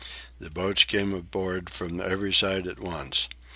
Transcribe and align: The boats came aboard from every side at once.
The 0.39 0.49
boats 0.49 0.83
came 0.83 1.13
aboard 1.13 1.69
from 1.69 2.01
every 2.01 2.33
side 2.33 2.65
at 2.65 2.79
once. 2.79 3.29